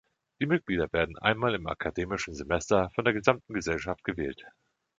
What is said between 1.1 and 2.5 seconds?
einmal im akademischen